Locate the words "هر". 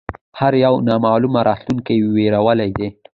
0.39-0.53